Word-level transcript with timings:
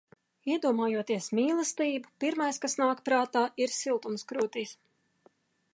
Iedomājoties 0.51 1.27
mīlestību, 1.39 2.11
pirmais, 2.25 2.59
kas 2.65 2.77
nāk 2.83 3.05
prātā 3.11 3.45
ir 3.65 3.75
siltums 3.81 4.27
krūtīs. 4.33 4.75